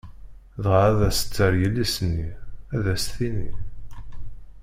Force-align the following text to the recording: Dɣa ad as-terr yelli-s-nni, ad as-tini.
Dɣa 0.63 0.81
ad 0.89 0.99
as-terr 1.09 1.53
yelli-s-nni, 1.61 2.29
ad 2.75 2.85
as-tini. 2.93 3.49